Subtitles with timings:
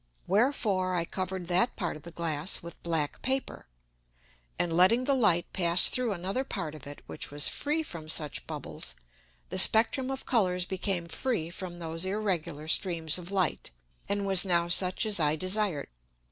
[0.25, 3.67] Wherefore I covered that Part of the Glass with black Paper,
[4.57, 8.47] and letting the Light pass through another Part of it which was free from such
[8.47, 8.95] Bubbles,
[9.49, 13.69] the Spectrum of Colours became free from those irregular Streams of Light,
[14.09, 15.89] and was now such as I desired.